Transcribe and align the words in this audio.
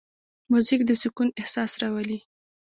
موزیک 0.51 0.81
د 0.85 0.91
سکون 1.01 1.27
احساس 1.41 1.71
راولي. 1.81 2.19